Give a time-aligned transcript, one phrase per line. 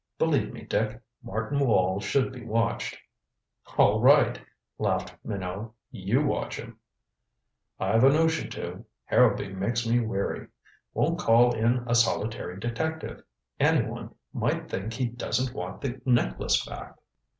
[0.17, 2.97] Believe me, Dick, Martin Wall should be watched."
[3.77, 4.41] "All right,"
[4.79, 6.79] laughed Minot, "you watch him."
[7.79, 8.83] "I've a notion to.
[9.05, 10.47] Harrowby makes me weary.
[10.95, 13.21] Won't call in a solitary detective.
[13.59, 16.95] Any one might think he doesn't want the necklace back."